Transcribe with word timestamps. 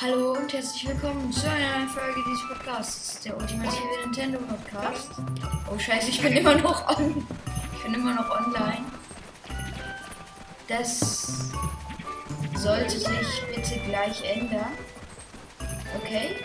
Hallo 0.00 0.30
und 0.30 0.52
herzlich 0.52 0.86
willkommen 0.86 1.32
zu 1.32 1.50
einer 1.50 1.76
neuen 1.76 1.88
Folge 1.88 2.22
dieses 2.24 2.46
Podcasts, 2.46 3.20
der 3.22 3.36
ultimative 3.36 3.82
Nintendo 4.04 4.38
Podcast. 4.38 5.10
Oh 5.68 5.76
scheiße, 5.76 6.10
ich 6.10 6.22
bin 6.22 6.34
immer 6.34 6.54
noch 6.54 6.96
on. 6.96 7.26
Ich 7.74 7.82
bin 7.82 7.94
immer 7.94 8.14
noch 8.14 8.30
online. 8.30 8.84
Das 10.68 11.50
sollte 12.54 12.96
sich 12.96 13.42
bitte 13.52 13.80
gleich 13.88 14.22
ändern. 14.22 14.70
Okay. 15.96 16.36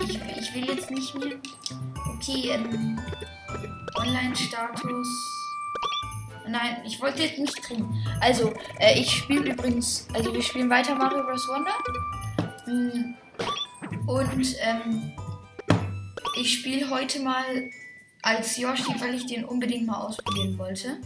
Ich, 0.00 0.20
ich 0.38 0.54
will 0.54 0.68
jetzt 0.68 0.90
nicht 0.90 1.14
mehr. 1.14 1.36
Okay, 2.18 2.50
ähm, 2.50 3.00
Online-Status. 3.96 5.39
Nein, 6.50 6.78
ich 6.84 7.00
wollte 7.00 7.22
jetzt 7.22 7.38
nicht 7.38 7.62
trinken. 7.62 8.04
Also, 8.20 8.52
äh, 8.80 8.98
ich 8.98 9.08
spiele 9.08 9.52
übrigens, 9.52 10.08
also 10.12 10.34
wir 10.34 10.42
spielen 10.42 10.68
weiter 10.68 10.96
Mario 10.96 11.22
Bros. 11.22 11.46
Wonder. 11.46 11.70
Mm, 12.66 13.14
Und 14.08 14.56
ähm, 14.60 15.12
ich 16.40 16.54
spiele 16.54 16.90
heute 16.90 17.20
mal 17.20 17.44
als 18.22 18.56
Yoshi, 18.56 18.92
weil 18.98 19.14
ich 19.14 19.26
den 19.26 19.44
unbedingt 19.44 19.86
mal 19.86 19.98
ausprobieren 20.00 20.58
wollte. 20.58 20.98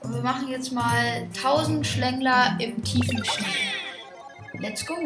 Und 0.00 0.14
wir 0.14 0.22
machen 0.22 0.48
jetzt 0.48 0.72
mal 0.72 1.28
1000 1.36 1.86
Schlängler 1.86 2.56
im 2.58 2.82
tiefen 2.82 3.24
Schnee. 3.24 3.46
Let's 4.58 4.84
go. 4.84 4.96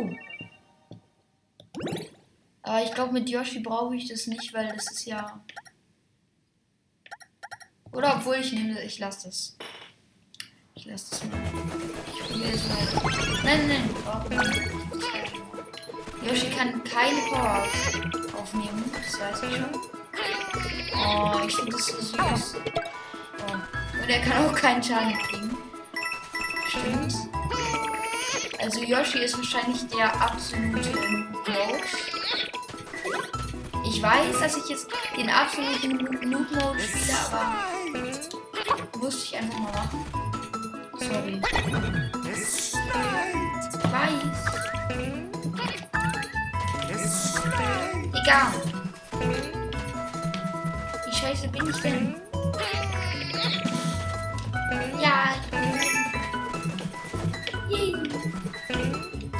Aber 2.64 2.82
ich 2.82 2.92
glaube, 2.94 3.12
mit 3.12 3.28
Yoshi 3.28 3.60
brauche 3.60 3.94
ich 3.94 4.08
das 4.08 4.26
nicht, 4.26 4.54
weil 4.54 4.72
das 4.74 4.90
ist 4.90 5.04
ja. 5.04 5.44
Oder 7.92 8.16
obwohl 8.16 8.36
ich 8.36 8.52
nehme, 8.52 8.82
ich 8.82 8.98
lasse 8.98 9.28
das. 9.28 9.56
Ich 10.74 10.86
lasse 10.86 11.10
das 11.10 11.24
mal. 11.24 11.40
Ich 12.12 12.20
probiere 12.20 12.52
es 12.52 12.68
mal. 12.68 12.78
Nein, 13.44 13.68
nein, 13.68 13.90
nicht? 14.30 15.42
Yoshi 16.22 16.50
kann 16.56 16.82
keine 16.84 17.20
Power 17.28 17.68
aufnehmen, 18.40 18.90
das 18.92 19.20
weiß 19.20 19.42
ich 19.42 19.56
schon. 19.56 19.70
Oh, 20.96 21.46
ich 21.46 21.54
finde 21.54 21.72
das 21.72 21.86
so 21.86 22.00
süß. 22.00 22.56
Oh. 23.40 24.02
Und 24.02 24.08
er 24.08 24.20
kann 24.22 24.46
auch 24.46 24.54
keinen 24.54 24.82
Schaden 24.82 25.12
kriegen. 25.18 25.56
Stimmt. 26.66 27.14
Also 28.58 28.82
Yoshi 28.82 29.18
ist 29.18 29.36
wahrscheinlich 29.36 29.86
der 29.88 30.18
absolute 30.18 31.23
weiß, 34.04 34.38
dass 34.38 34.56
ich 34.58 34.68
jetzt 34.68 34.86
den 35.16 35.30
absoluten 35.30 36.28
Noob 36.28 36.50
Mode 36.50 36.78
spiele, 36.80 37.16
aber 37.26 37.54
musste 38.98 39.24
ich 39.24 39.36
einfach 39.36 39.58
mal 39.58 39.72
machen. 39.72 40.04
Sorry. 40.98 41.40
Weiß. 43.90 44.44
Egal. 48.12 48.52
Wie 51.06 51.14
scheiße 51.16 51.48
bin 51.48 51.70
ich 51.70 51.80
denn? 51.80 52.14
Ja, 55.00 55.34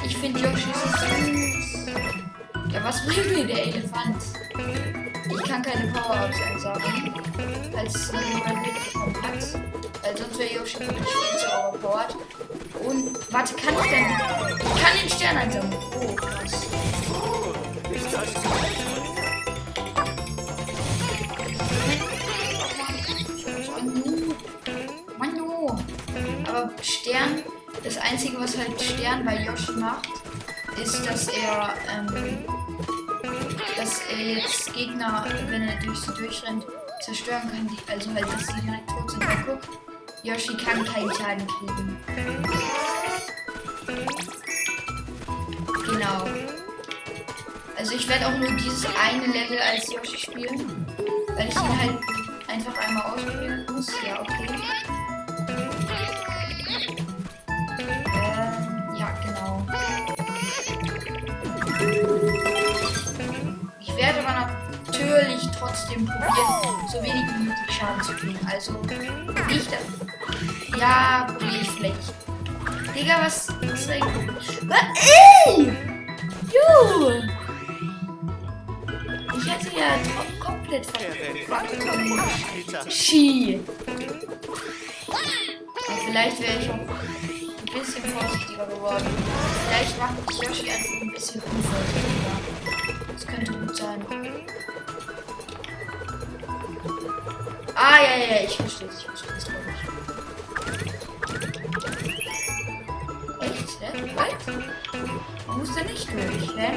ich 0.03 0.17
finde 0.17 0.39
Yoshi 0.39 0.69
so 0.73 0.87
süß. 0.97 1.85
Ja, 2.73 2.83
was 2.83 3.05
bringt 3.05 3.29
mir 3.29 3.45
der 3.45 3.67
Elefant? 3.67 4.34
Keine 5.65 5.91
Power-Ups 5.93 6.41
einsammeln, 6.47 7.13
als 7.75 7.95
es 7.95 8.11
noch 8.11 8.21
niemand 8.21 8.61
mitbekommen 8.61 9.15
hat. 9.23 9.59
Weil 10.03 10.15
sonst 10.15 10.37
wäre 10.37 10.53
Yoshi 10.53 10.77
für 10.77 10.91
mich 10.91 11.01
viel 11.01 11.39
zu 11.39 11.47
overpowered. 11.47 12.15
Und, 12.85 13.33
warte, 13.33 13.55
kann 13.55 13.73
ich 13.73 13.89
denn? 13.89 14.05
Ich 14.59 14.83
kann 14.83 14.97
den 15.01 15.09
Stern 15.09 15.37
einsammeln. 15.37 15.75
Oh, 15.99 16.13
krass. 16.13 16.67
Manu. 25.17 25.77
Aber 26.47 26.69
Stern, 26.83 27.43
das 27.83 27.97
Einzige, 27.97 28.39
was 28.39 28.55
halt 28.55 28.79
Stern 28.79 29.25
bei 29.25 29.43
Yoshi 29.43 29.71
macht, 29.71 30.09
ist, 30.79 31.03
dass 31.07 31.27
er, 31.29 31.73
ähm, 31.91 32.45
dass 33.85 34.01
er 34.09 34.19
jetzt 34.19 34.73
Gegner, 34.73 35.25
wenn 35.47 35.61
er 35.61 35.75
durch 35.75 35.99
sie 35.99 36.11
durchrennt, 36.13 36.65
zerstören 37.01 37.41
kann. 37.41 37.67
Die, 37.67 37.91
also 37.91 38.11
halt, 38.15 38.25
dass 38.25 38.47
sie 38.47 38.61
direkt 38.61 38.89
tot 38.89 39.11
sind. 39.11 39.27
Weil 39.27 39.43
guck, 39.45 39.61
Yoshi 40.23 40.57
kann 40.57 40.83
keinen 40.83 41.13
Schaden 41.13 41.45
kriegen. 41.45 41.97
Genau. 45.85 46.25
Also 47.77 47.95
ich 47.95 48.09
werde 48.09 48.25
auch 48.25 48.37
nur 48.39 48.51
dieses 48.53 48.87
eine 48.99 49.27
Level 49.27 49.59
als 49.59 49.93
Yoshi 49.93 50.17
spielen, 50.17 50.87
weil 51.35 51.47
ich 51.47 51.55
ihn 51.55 51.79
halt 51.79 51.99
einfach 52.47 52.75
einmal 52.79 53.03
ausprobieren 53.03 53.67
muss. 53.71 53.87
Ja, 54.03 54.19
okay. 54.19 54.47
Trotzdem 65.75 66.05
probieren, 66.05 66.87
so 66.91 66.97
wenig 67.03 67.25
wie 67.35 67.43
möglich 67.43 67.75
Schaden 67.77 68.01
zu 68.03 68.13
kriegen. 68.13 68.39
Also 68.49 68.71
nicht 69.47 69.69
das. 69.71 69.81
Ja, 70.79 71.27
probiere 71.27 71.61
ich 71.61 71.69
vielleicht. 71.71 72.13
Digga, 72.95 73.25
was. 73.25 73.49
was 73.61 73.87
was? 74.67 75.07
Ey! 75.47 75.73
Jo! 76.53 77.11
Ich 79.37 79.45
hatte 79.49 79.69
ja 79.77 79.97
komplett 80.39 80.85
verpackt. 80.85 82.91
Ski. 82.91 83.59
Vielleicht 86.05 86.39
wäre 86.41 86.59
ich 86.59 86.69
auch 86.69 86.75
ein 86.75 86.87
bisschen 87.79 88.03
vorsichtiger 88.05 88.65
geworden. 88.67 89.07
Vielleicht 89.67 89.97
macht 89.99 90.13
Yoshi 90.41 90.69
einfach 90.69 91.01
ein 91.01 91.11
bisschen 91.11 91.41
unvorsichtiger. 91.41 92.35
Das 93.13 93.27
könnte 93.27 93.51
gut 93.51 93.75
sein. 93.75 93.99
Ah, 97.75 97.97
ja, 98.01 98.15
ja, 98.17 98.43
ich 98.45 98.55
verstehe 98.55 98.87
es, 98.87 98.99
ich 98.99 99.05
verstehe 99.05 99.35
es, 99.35 99.45
glaube. 99.45 99.65
Echt, 103.41 103.79
hä? 103.81 104.15
Was? 104.15 105.57
Muss 105.57 105.75
da 105.75 105.83
nicht 105.83 106.07
durch, 106.13 106.55
hä? 106.57 106.71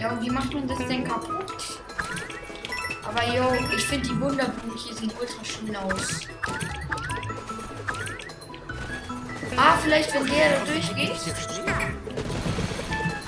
Ja, 0.00 0.10
und 0.10 0.20
wie 0.20 0.30
macht 0.30 0.52
man 0.52 0.68
das 0.68 0.78
denn 0.86 1.04
kaputt? 1.04 1.80
Aber 3.02 3.24
yo, 3.34 3.44
ich 3.74 3.84
finde 3.84 4.08
die 4.08 4.20
Wunderblumen 4.20 4.76
hier 4.76 4.94
sehen 4.94 5.12
ultra 5.18 5.44
schön 5.44 5.74
aus. 5.76 6.20
Ah, 9.56 9.78
vielleicht 9.82 10.12
wenn 10.12 10.26
der 10.26 10.58
da 10.58 10.64
durchgeht. 10.66 11.12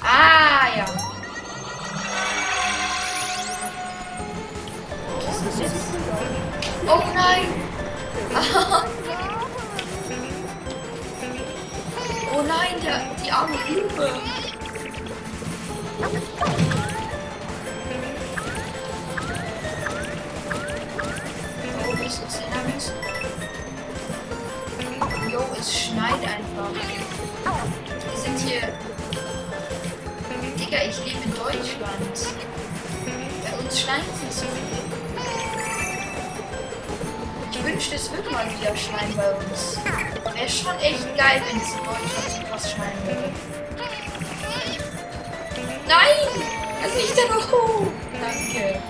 Ah, 0.02 0.68
ja. 0.76 1.07
Oh 6.90 7.02
nein! 7.14 7.48
oh 12.34 12.42
nein, 12.48 12.80
der, 12.82 13.02
die 13.22 13.30
arme 13.30 13.58
Blume. 13.66 14.10
Oh, 21.76 21.92
wie 21.98 22.06
ist 22.06 22.22
das 22.24 22.36
Hindernis? 22.38 22.92
Jo, 25.30 25.40
es 25.60 25.78
schneit 25.78 26.22
einfach. 26.22 26.72
Wir 28.10 28.18
sind 28.18 28.38
hier. 28.48 28.72
Digga, 30.58 30.78
ich 30.88 31.04
lebe 31.04 31.22
in 31.22 31.34
Deutschland. 31.34 32.16
Bei 33.44 33.52
uns 33.58 33.78
schneit 33.78 34.04
es 34.14 34.22
nicht 34.22 34.32
so 34.32 34.46
viel. 34.46 34.97
Wünschte, 37.78 37.94
es 37.94 38.10
würde 38.10 38.28
mal 38.30 38.44
wieder 38.44 38.76
schneien 38.76 39.14
bei 39.16 39.30
uns. 39.34 39.78
Wäre 40.34 40.48
schon 40.48 40.76
echt 40.80 41.16
geil, 41.16 41.40
wenn 41.46 41.60
es 41.60 41.70
in 41.70 41.78
Deutschland 41.78 42.50
krass 42.50 42.72
schneien 42.72 43.06
würde. 43.06 43.32
Nein! 45.86 46.42
Es 46.84 46.94
liegt 46.96 47.16
da 47.16 47.34
noch 47.36 47.52
hoch! 47.52 47.86
Danke. 48.20 48.80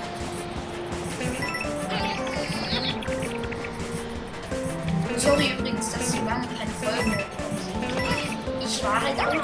Sorry 5.18 5.50
übrigens, 5.50 5.92
dass 5.92 6.12
so 6.12 6.16
lange 6.24 6.46
keine 6.46 6.70
Folgen 6.80 7.10
mehr 7.10 7.18
gekommen 7.18 7.58
sind. 7.58 8.64
Ich 8.64 8.82
war 8.82 9.02
halt 9.02 9.20
auch, 9.20 9.34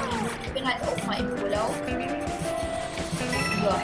ich 0.43 0.53
bin 0.53 0.65
halt 0.65 0.81
auch 0.81 1.05
mal 1.05 1.19
im 1.19 1.43
Urlaub. 1.43 1.75
Ja. 3.63 3.81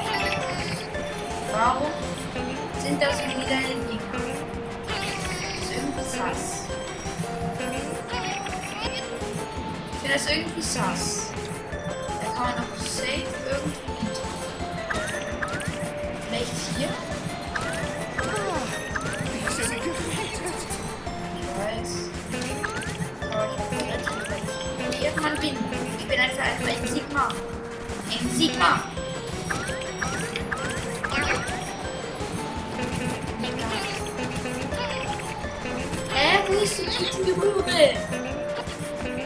Warum 1.53 1.91
sind 2.83 2.99
das 2.99 3.19
wieder 3.19 3.90
sass. 6.21 6.67
Ich 9.91 9.99
finde 9.99 10.13
das 10.13 10.29
irgendwie 10.29 10.61
sass. 10.61 11.31
Da 12.21 12.25
kann 12.33 12.43
man 12.43 12.55
noch 12.57 12.77
safe 12.77 13.33
irgendwie 13.49 13.81
hinter. 13.97 14.27
Vielleicht 16.27 16.57
hier? 16.77 16.89
Ich 25.97 26.07
bin. 26.07 26.19
Einfach 26.19 26.43
ein 26.67 26.87
Sigma. 26.87 27.29
Ein 28.09 28.29
Sigma. 28.37 28.90
Denn 36.61 36.69
jetzt 36.69 37.17
die 37.25 37.31
Rübe? 37.31 37.65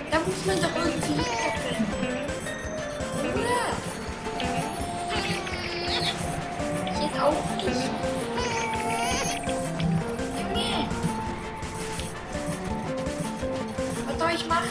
Da 0.10 0.20
muss 0.20 0.46
man 0.46 0.56
doch 0.62 0.74
irgendwie 0.74 1.22
hinkommen. 1.22 1.86
Oder? 3.34 3.66
Jetzt 7.02 7.20
auch 7.20 7.44
nicht. 7.58 7.90
Junge. 10.40 10.88
Was 14.08 14.18
soll 14.18 14.32
ich 14.34 14.48
machen? 14.48 14.70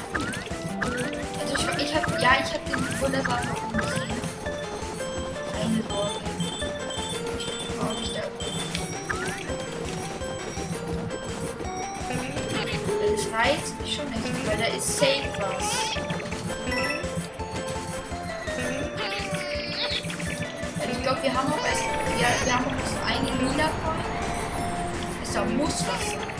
Also 1.41 1.55
ich, 1.55 1.65
ich 1.85 1.95
hab, 1.95 2.19
ja, 2.19 2.31
ich 2.43 2.51
hab 2.55 2.65
den 2.65 3.01
wunderbar 3.01 3.41
Reizt 13.45 13.79
mich 13.79 13.97
schon 13.97 14.07
nicht, 14.07 14.47
weil 14.47 14.57
da 14.57 14.75
ist 14.75 14.97
safe 14.97 15.29
was. 15.37 15.97
Also 20.81 20.91
ich 20.91 21.03
glaube, 21.03 21.23
wir 21.23 21.35
haben 21.35 21.53
auch 21.53 21.67
erst, 21.67 21.85
ja, 22.19 22.29
wir 22.43 22.55
haben 22.55 22.65
auch 22.65 22.87
so 22.87 22.97
eine 23.07 23.31
lila 23.43 23.69
Coin. 23.85 25.23
Ist 25.23 25.37
da 25.37 25.45
muss 25.45 25.85
was 25.87 26.11
sein. 26.13 26.34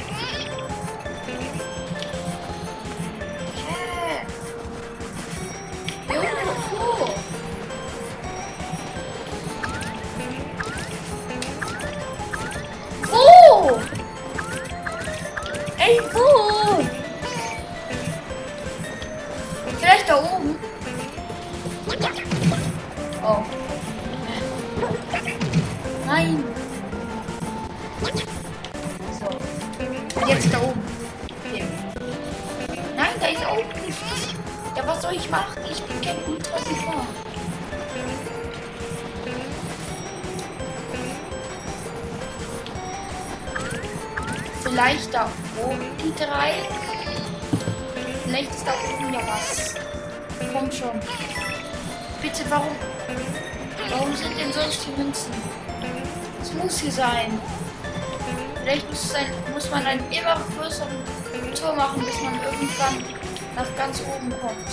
Ganz 63.95 64.01
oben 64.09 64.31
kommt. 64.41 64.69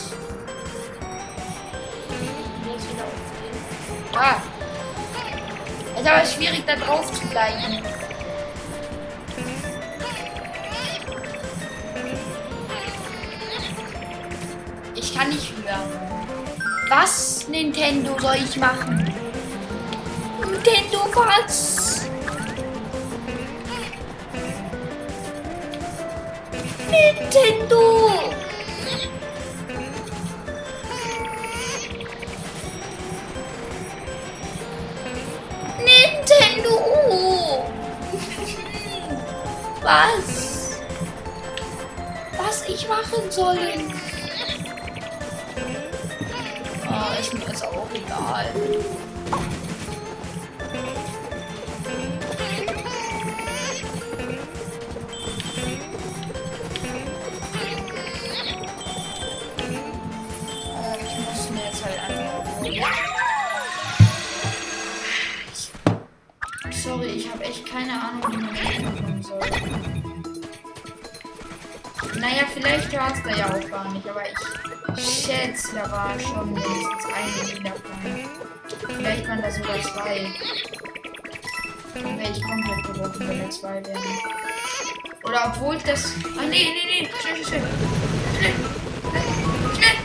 Jetzt 2.65 2.89
wieder 2.89 3.03
aufgehen. 3.03 4.15
Ah! 4.15 4.41
Es 5.95 6.01
ist 6.01 6.07
aber 6.07 6.25
schwierig, 6.25 6.63
da 6.65 6.75
drauf 6.75 7.11
zu 7.11 7.27
bleiben. 7.27 7.83
Ich 14.95 15.15
kann 15.15 15.29
nicht 15.29 15.53
höher. 15.55 15.79
Was, 16.89 17.47
Nintendo, 17.47 18.17
soll 18.19 18.35
ich 18.35 18.57
machen? 18.57 19.13
Nintendo, 20.39 20.99
was? 21.13 22.07
Nintendo! 26.89 28.50
Was? 39.81 40.79
Was 42.37 42.67
ich 42.67 42.87
machen 42.87 43.29
soll? 43.29 43.57
Ah, 46.87 47.13
ist 47.19 47.33
mir 47.33 47.45
jetzt 47.47 47.63
auch 47.65 47.87
egal. 47.93 48.53
Naja, 72.31 72.45
vielleicht 72.53 72.93
war 72.97 73.13
es 73.13 73.23
da 73.23 73.35
ja 73.35 73.45
auch 73.47 73.69
gar 73.69 73.91
nicht, 73.91 74.07
aber 74.07 74.21
ich 74.23 75.03
schätze, 75.03 75.75
da 75.75 75.91
war 75.91 76.17
schon 76.17 76.53
mindestens 76.53 77.05
eine 77.13 77.59
Wiederfall. 77.59 78.25
Vielleicht 78.95 79.27
waren 79.27 79.41
da 79.41 79.51
sogar 79.51 79.81
zwei. 79.81 80.31
Dann 81.93 82.17
wäre 82.17 82.31
ich 82.31 82.41
komplett 82.41 82.85
gebrochen, 82.85 83.27
wenn 83.27 83.39
da 83.41 83.49
zwei 83.49 83.85
wären. 83.85 84.01
Oder 85.23 85.53
obwohl 85.53 85.77
das. 85.79 86.13
Ah, 86.39 86.43
nee, 86.49 86.67
nee, 86.71 87.01
nee. 87.01 87.09
Schnell, 87.19 87.35
schnell, 87.43 87.59
schnell. 87.59 87.63
Schnell, 88.39 88.53
schnell. 89.75 89.97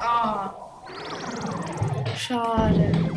Ah. 0.00 0.54
Schade. 2.16 3.13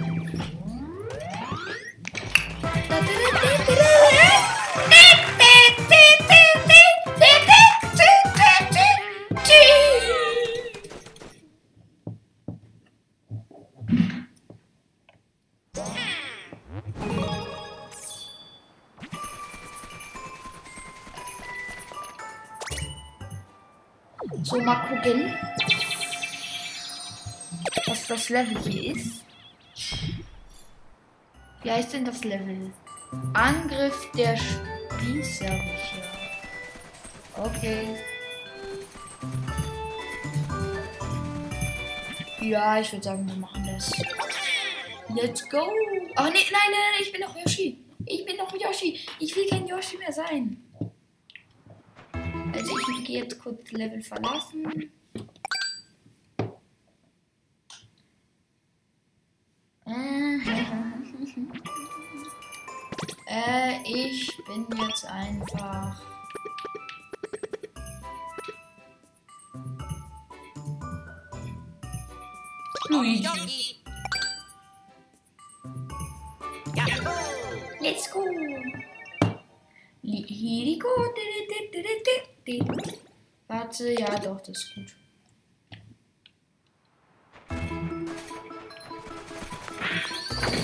Level 28.30 28.58
hier 28.60 28.96
ist. 28.96 29.24
Wie 31.64 31.72
heißt 31.72 31.94
denn 31.94 32.06
das 32.06 32.24
Level? 32.24 32.72
Angriff 33.34 34.10
der 34.16 34.38
Spießerwächter. 34.38 36.04
Okay. 37.36 37.96
Ja, 42.42 42.80
ich 42.80 42.92
würde 42.92 43.04
sagen, 43.04 43.28
wir 43.28 43.36
machen 43.36 43.66
das. 43.66 43.92
Let's 45.10 45.48
go. 45.50 45.60
Oh, 45.60 45.64
nee, 45.66 46.14
nein, 46.16 46.34
nein, 46.34 46.72
nein, 46.72 47.02
ich 47.02 47.12
bin 47.12 47.22
noch 47.22 47.36
Yoshi. 47.36 47.84
Ich 48.06 48.26
bin 48.26 48.38
noch 48.38 48.54
Yoshi. 48.54 49.00
Ich 49.20 49.36
will 49.36 49.48
kein 49.48 49.68
Yoshi 49.68 49.98
mehr 49.98 50.12
sein. 50.12 50.64
Also 52.54 52.78
ich 52.78 53.06
gehe 53.06 53.24
jetzt 53.24 53.40
kurz 53.40 53.72
Level 53.72 54.02
verlassen. 54.02 54.92
Ich 63.90 64.38
bin 64.46 64.68
jetzt 64.80 65.06
einfach. 65.06 66.02
Luigi. 72.90 73.80
Let's 77.82 78.12
go. 78.12 78.24
Here 80.04 80.66
we 80.66 80.78
go. 80.80 80.88
Warte, 83.48 83.92
ja 83.94 84.20
doch, 84.20 84.42
das 84.42 84.58
ist 84.58 84.76
gut. 84.76 84.96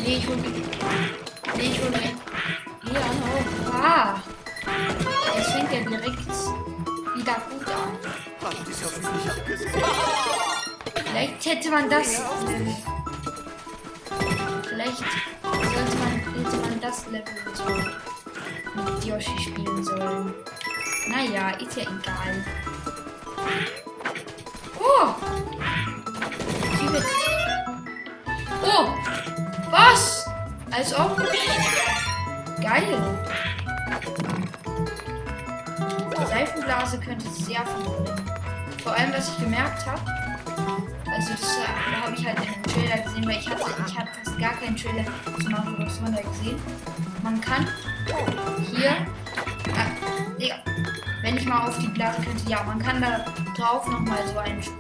Nee, 0.04 0.18
ich 0.18 0.28
hol. 0.28 0.36
Nee, 1.56 1.64
ich 1.64 1.82
hol. 1.82 2.23
Ja 5.74 5.80
direkt 5.80 6.28
wieder 7.16 7.42
gut 7.50 7.68
an. 7.68 7.98
Vielleicht 11.06 11.46
hätte 11.46 11.72
man 11.72 11.90
das. 11.90 12.22
Vielleicht 14.70 14.98
sollte 14.98 15.98
man, 15.98 16.12
hätte 16.20 16.58
man 16.58 16.82
das 16.82 17.06
Level 17.08 17.34
mit 18.76 19.06
Yoshi 19.06 19.40
spielen 19.40 19.84
sollen. 19.84 20.34
Naja, 21.08 21.50
ist 21.52 21.76
ja 21.78 21.84
egal. 21.84 22.46
Oh! 24.80 25.14
Oh! 28.64 28.88
Was? 29.72 30.26
Als 30.72 30.94
ob. 30.94 31.18
Geil. 32.62 33.20
Seifenblase 36.44 37.00
könnte 37.00 37.30
sehr 37.30 37.62
bringen. 37.62 38.06
Vor 38.84 38.94
allem, 38.94 39.14
was 39.14 39.30
ich 39.30 39.40
gemerkt 39.40 39.86
habe, 39.86 40.02
also 41.10 41.32
das 41.32 41.58
äh, 41.58 42.02
habe 42.02 42.16
ich 42.18 42.26
halt 42.26 42.38
in 42.40 42.52
dem 42.52 42.64
Trailer 42.64 43.02
gesehen, 43.04 43.26
weil 43.26 43.38
ich 43.38 43.50
hatte, 43.50 43.64
ich 43.88 43.98
hatte 43.98 44.10
fast 44.24 44.40
gar 44.40 44.54
keinen 44.56 44.76
Trailer 44.76 45.06
zu 45.42 45.50
Mario 45.50 45.78
Bros. 45.78 46.02
Wonder 46.02 46.22
gesehen. 46.22 46.62
Man 47.22 47.40
kann 47.40 47.66
hier, 48.76 48.92
ah, 49.72 49.86
Digga, 50.38 50.56
wenn 51.22 51.38
ich 51.38 51.46
mal 51.46 51.70
auf 51.70 51.78
die 51.78 51.88
Blase 51.88 52.22
könnte, 52.22 52.50
ja, 52.50 52.62
man 52.64 52.80
kann 52.80 53.00
da 53.02 53.24
drauf 53.56 53.88
nochmal 53.88 54.28
so 54.28 54.38
einen 54.40 54.62
Sprung 54.62 54.76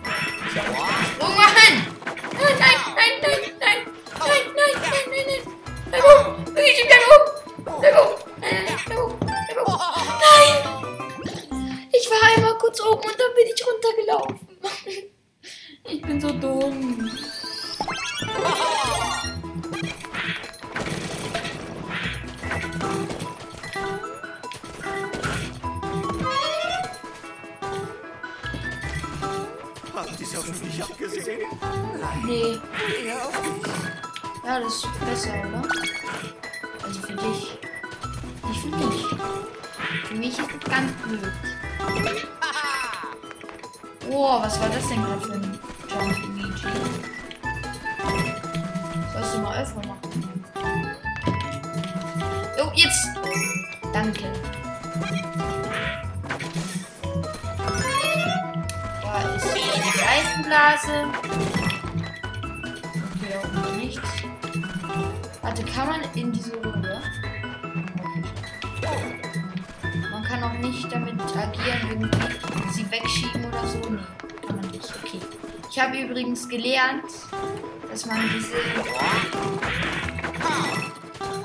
machen. 1.36 1.88
Nein, 2.60 2.73
Oh, 44.10 44.42
was 44.42 44.60
war 44.60 44.70
das 44.70 44.88
denn 44.90 45.04
gerade 45.04 45.22
für 45.22 45.34
ein 45.34 45.60
Jump 45.90 46.18
Luigi? 46.38 46.68
Sollst 49.14 49.34
du 49.36 49.40
mal 49.40 49.62
öfter 49.62 49.82
machen? 49.88 50.46
Oh, 52.60 52.72
jetzt! 52.76 53.08
Danke. 53.94 54.26
Da 59.02 59.20
ist 59.36 59.48
die 59.56 60.00
Seifenblase. 60.00 60.96
Okay, 63.16 63.36
unten 63.44 63.78
nichts. 63.78 64.10
Warte, 65.42 65.64
kann 65.64 65.88
man 65.88 66.02
in 66.16 66.32
diese 66.32 66.54
Röhre? 66.54 67.02
Nicht 70.64 70.92
damit 70.92 71.22
agieren, 71.22 71.90
irgendwie 71.90 72.74
sie 72.74 72.90
wegschieben 72.92 73.46
oder 73.46 73.68
so. 73.68 73.78
Nee, 73.90 74.00
kann 74.48 74.56
man 74.56 74.68
nicht. 74.72 74.94
Okay. 75.04 75.20
Ich 75.70 75.80
habe 75.80 75.98
übrigens 75.98 76.48
gelernt, 76.48 77.04
dass 77.90 78.06
man 78.06 78.22
diese. 78.34 78.56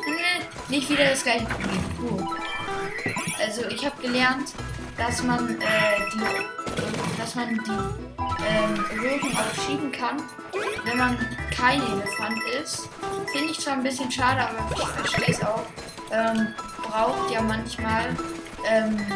Nee, 0.07 0.77
Nicht 0.77 0.91
wieder 0.91 1.11
das 1.11 1.23
gleiche 1.23 1.47
Problem. 1.47 1.83
Puh. 1.99 2.35
Also 3.41 3.65
ich 3.69 3.85
habe 3.85 4.01
gelernt, 4.03 4.53
dass 4.97 5.23
man 5.23 5.51
äh, 5.51 5.65
die, 6.13 7.19
dass 7.19 7.35
man 7.35 7.55
die 7.55 8.19
ähm, 8.47 8.85
Röhren 9.01 9.37
auch 9.37 9.65
schieben 9.65 9.93
kann, 9.93 10.23
wenn 10.85 10.99
man 10.99 11.19
kein 11.57 11.81
Elefant 11.81 12.43
ist. 12.63 12.89
Finde 13.33 13.51
ich 13.51 13.61
zwar 13.61 13.75
ein 13.75 13.83
bisschen 13.83 14.11
schade, 14.11 14.41
aber 14.41 14.71
ich 14.77 14.87
verstehe 14.89 15.35
es 15.35 15.43
auch. 15.43 15.65
Ähm, 16.11 16.49
braucht 16.83 17.31
ja 17.31 17.43
manchmal, 17.43 18.17
ähm, 18.69 19.07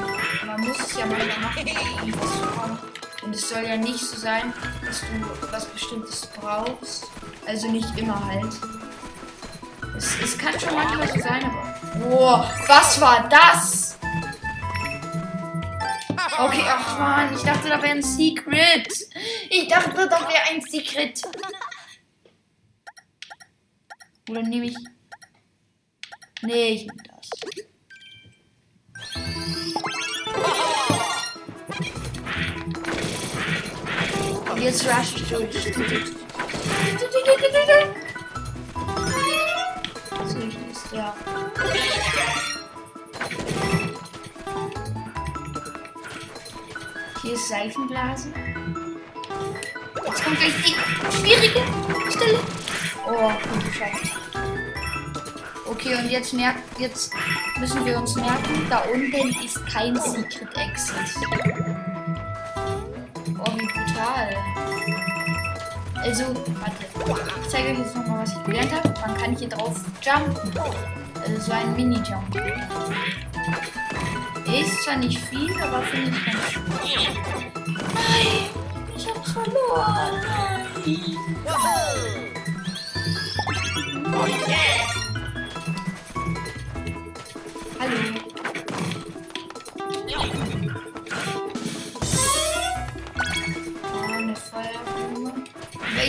man 0.46 0.60
muss 0.60 0.78
es 0.78 0.96
ja 0.96 1.06
manchmal 1.06 1.38
machen, 1.40 1.70
um 2.02 2.14
was 2.14 2.40
zu 2.40 2.46
kommen. 2.46 2.78
Und 3.22 3.34
es 3.34 3.48
soll 3.48 3.62
ja 3.64 3.76
nicht 3.76 4.00
so 4.00 4.16
sein, 4.16 4.52
dass 4.84 5.00
du 5.00 5.52
was 5.52 5.66
Bestimmtes 5.66 6.26
brauchst. 6.26 7.06
Also 7.46 7.68
nicht 7.68 7.96
immer 7.96 8.24
halt. 8.26 8.52
Es, 9.96 10.20
es 10.20 10.38
kann 10.38 10.58
schon 10.58 10.74
manchmal 10.74 11.08
so 11.08 11.20
sein, 11.20 11.44
aber. 11.44 12.08
Boah, 12.08 12.50
was 12.66 13.00
war 13.00 13.28
das? 13.28 13.98
Okay, 16.38 16.64
ach 16.66 16.98
man, 16.98 17.34
ich 17.34 17.42
dachte, 17.42 17.68
da 17.68 17.82
wäre 17.82 17.92
ein 17.92 18.02
Secret. 18.02 18.88
Ich 19.50 19.68
dachte, 19.68 20.08
da 20.08 20.20
wäre 20.20 20.42
ein 20.50 20.60
Secret. 20.62 21.22
Oder 24.30 24.42
nehme 24.42 24.66
ich. 24.66 24.76
Nee, 26.40 26.68
ich 26.68 26.88
jetzt 34.62 34.86
rush 34.86 35.16
ich 35.16 35.28
durch. 35.28 35.74
So, 40.28 40.38
ist 40.38 40.92
ja. 40.92 41.14
Hier 47.22 47.32
ist 47.34 47.48
Seifenblase. 47.48 48.32
Jetzt 50.06 50.24
kommt 50.24 50.38
gleich 50.38 50.54
die 50.64 50.74
schwierige 51.16 51.62
Stelle. 52.10 52.40
Oh, 53.06 53.30
gut 53.52 53.64
geschafft. 53.64 54.16
Okay, 55.66 55.94
und 55.96 56.10
jetzt 56.10 56.32
merkt, 56.34 56.78
jetzt 56.78 57.12
müssen 57.58 57.84
wir 57.84 57.98
uns 57.98 58.14
merken, 58.14 58.66
da 58.68 58.80
unten 58.92 59.44
ist 59.44 59.64
kein 59.66 59.96
Secret 59.96 60.56
Exit. 60.56 60.96
Oh, 63.38 63.52
wie 63.56 63.66
brutal. 63.66 64.51
Also, 66.02 66.24
warte. 66.24 66.84
Ich 67.42 67.48
zeige 67.48 67.70
euch 67.70 67.78
jetzt 67.78 67.94
nochmal, 67.94 68.22
was 68.22 68.32
ich 68.32 68.42
gelernt 68.44 68.72
habe. 68.72 68.88
Man 69.06 69.16
kann 69.16 69.36
hier 69.36 69.48
drauf 69.48 69.80
jumpen. 70.02 70.36
Also 71.22 71.40
so 71.40 71.52
ein 71.52 71.76
Mini-Jump. 71.76 72.34
Ist 74.46 74.82
zwar 74.82 74.96
nicht 74.96 75.18
viel, 75.18 75.52
aber 75.62 75.82
finde 75.82 76.10
ich 76.10 76.24
ganz 76.24 76.50
schön. 76.50 76.62
Nein! 77.94 78.50
Ich 78.96 79.08
hab's 79.08 79.32
verloren! 79.32 80.20
Nein! 80.84 81.16
Hallo. 87.80 88.21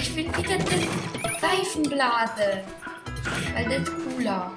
Ich 0.03 0.15
will 0.17 0.27
wieder 0.37 0.55
eine 0.55 0.87
Seifenblase. 1.39 2.63
Weil 3.53 3.65
das 3.65 3.77
ist 3.77 3.91
cooler. 4.03 4.51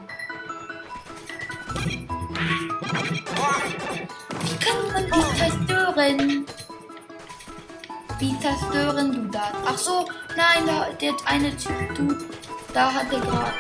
Wie 4.43 4.57
kann 4.65 4.81
man 4.93 5.05
die 5.07 5.25
zerstören? 5.39 6.47
Wie 8.19 8.41
zerstören 8.41 9.13
du 9.13 9.21
das? 9.31 9.53
Ach 9.65 9.79
so, 9.79 10.09
nein, 10.37 10.67
da, 10.67 10.89
der 11.01 11.15
eine 11.27 11.57
Typ, 11.57 12.25
da 12.75 12.93
hat 12.93 13.13
er 13.13 13.21
gerade 13.21 13.53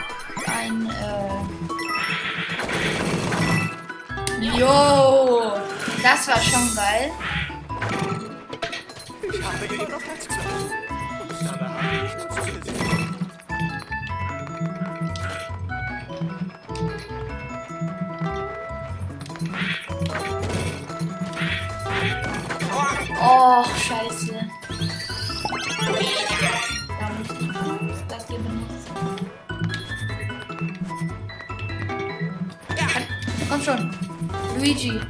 ein, 0.46 0.90
äh... 0.90 1.36
Jo! 4.58 5.52
Das 6.02 6.26
war 6.28 6.40
schon 6.40 6.74
geil. 6.74 7.12
Ich 9.22 9.42
habe 9.42 9.66
Herzklappen. 11.86 12.52
Und 12.52 12.66
dabei 12.66 12.86
habe 23.58 23.66
ich 23.66 23.82
scheiße. 23.86 24.34
Das 28.08 28.28
nichts. 28.28 28.86
Komm 33.48 33.62
schon. 33.62 33.94
Luigi. 34.56 35.00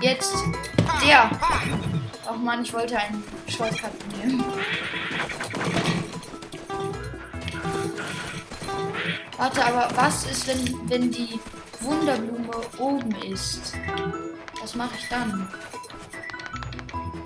Jetzt. 0.00 0.34
Der. 1.02 1.30
Ach 2.26 2.36
man, 2.36 2.62
ich 2.62 2.72
wollte 2.72 2.96
einen 2.98 3.22
Shortcut 3.48 3.90
nehmen. 4.16 4.44
Warte, 9.36 9.64
aber 9.64 9.88
was 9.96 10.24
ist, 10.24 10.46
wenn, 10.46 10.88
wenn 10.88 11.10
die 11.10 11.40
Wunderblume 11.80 12.50
oben 12.78 13.14
ist? 13.22 13.74
Was 14.60 14.74
mache 14.74 14.96
ich 14.98 15.08
dann? 15.08 15.48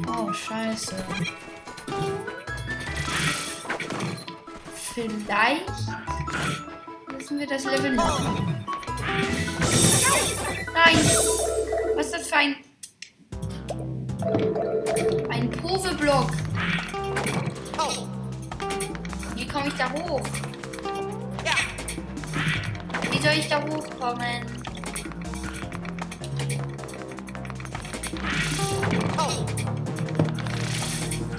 Oh, 0.07 0.33
scheiße. 0.33 0.95
Vielleicht 4.95 5.67
müssen 7.13 7.39
wir 7.41 7.47
das 7.49 7.65
Level 7.65 7.95
noch. 7.95 8.21
Nein! 10.73 11.11
Was 11.97 12.07
ist 12.07 12.15
das 12.15 12.29
für 12.29 12.37
ein... 12.37 12.57
Ein 15.31 15.51
Pove-Block? 15.51 16.31
Wie 19.35 19.47
komme 19.49 19.69
ich 19.69 19.75
da 19.75 19.91
hoch? 19.93 20.23
Soll 23.35 23.43
ich 23.43 23.49
da 23.49 23.61
hochkommen? 23.63 24.47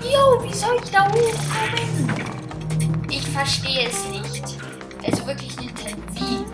Jo, 0.03 0.43
wie 0.43 0.53
soll 0.53 0.77
ich 0.83 0.91
da 0.91 1.07
hochkommen? 1.07 2.11
Ich 3.09 3.25
verstehe 3.29 3.87
es 3.87 4.05
nicht. 4.09 4.43
Also 5.05 5.25
wirklich 5.25 5.57
nicht. 5.57 5.95
Wie? 6.15 6.45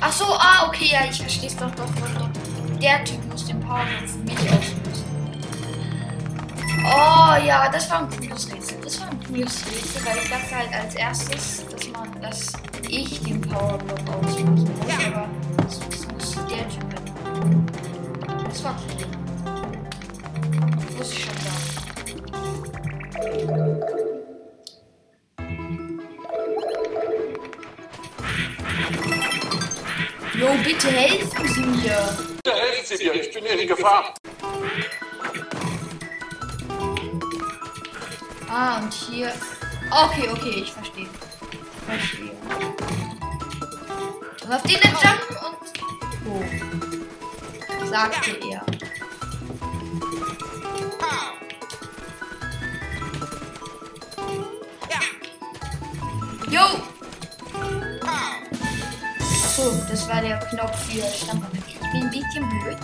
Ach 0.00 0.12
so, 0.12 0.24
ah, 0.24 0.68
okay, 0.68 0.88
ja, 0.90 1.00
ich 1.10 1.18
verstehe 1.18 1.48
es 1.48 1.56
doch, 1.56 1.70
doch, 1.72 1.84
doch, 1.84 2.20
doch. 2.20 2.78
Der 2.80 3.04
Typ 3.04 3.22
muss 3.30 3.44
den 3.44 3.60
Power 3.60 3.84
für 4.06 4.18
mich 4.20 4.50
auslösen. 4.50 5.04
Oh 6.86 7.46
ja, 7.46 7.68
das 7.70 7.90
war 7.90 7.98
ein 7.98 8.08
cooles 8.08 8.50
Rätsel. 8.50 8.78
Das 8.82 8.98
war 8.98 9.10
ein 9.10 9.20
cooles 9.26 9.62
Rätsel, 9.66 10.06
weil 10.06 10.16
ich 10.16 10.30
dachte 10.30 10.56
halt 10.56 10.72
als 10.72 10.94
erstes, 10.94 11.66
dass 11.70 11.88
man, 11.90 12.22
dass 12.22 12.52
ich 12.92 13.20
den 13.22 13.40
Powerblock 13.40 14.00
auslösen 14.08 14.54
muss. 14.54 14.68
Aber 15.06 15.28
das, 15.56 15.80
das 15.80 16.06
muss 16.08 16.34
der 16.46 16.68
Typ 16.68 16.84
machen. 17.24 17.66
Das 18.48 18.64
war 18.64 18.76
cool. 18.86 19.06
Wusste 20.98 21.14
ich 21.14 21.24
schon 21.24 21.36
da. 21.44 21.52
Jo, 30.38 30.48
bitte 30.64 30.88
helfen 30.88 31.48
Sie 31.48 31.60
mir. 31.60 31.98
Bitte 32.42 32.56
helfen 32.56 32.84
Sie 32.84 33.04
mir, 33.04 33.14
ich 33.14 33.32
bin 33.32 33.44
hier 33.44 33.58
in 33.58 33.68
Gefahr. 33.68 34.14
Ah, 38.50 38.80
und 38.82 38.92
hier. 38.92 39.32
Okay, 39.90 40.28
okay, 40.30 40.62
ich 40.62 40.72
verstehe. 40.72 41.08
Verstehe. 41.86 42.21
Auf 44.52 44.62
den 44.64 44.78
dann 44.82 44.92
jumpen 44.92 45.36
und. 45.46 45.56
hoch. 46.28 46.50
Sagte 47.88 48.30
er. 48.50 48.62
Jo! 56.50 56.60
Achso, 59.18 59.72
das 59.88 60.06
war 60.06 60.20
der 60.20 60.38
Knopf 60.40 60.78
für 60.84 61.02
Stampfen. 61.02 61.64
Ich 61.66 61.78
bin 61.78 62.02
ein 62.02 62.10
bisschen 62.10 62.46
blöd. 62.50 62.76